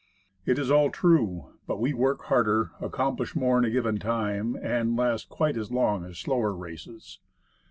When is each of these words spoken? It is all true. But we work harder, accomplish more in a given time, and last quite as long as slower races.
It 0.47 0.57
is 0.57 0.71
all 0.71 0.89
true. 0.89 1.51
But 1.67 1.79
we 1.79 1.93
work 1.93 2.23
harder, 2.23 2.71
accomplish 2.79 3.35
more 3.35 3.59
in 3.59 3.65
a 3.65 3.69
given 3.69 3.99
time, 3.99 4.57
and 4.59 4.97
last 4.97 5.29
quite 5.29 5.55
as 5.57 5.71
long 5.71 6.05
as 6.05 6.17
slower 6.17 6.55
races. 6.55 7.19